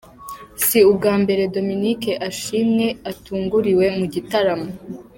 [0.65, 4.69] Si ubwa mbere Dominic Ashimwe atunguriwe mu gitaramo.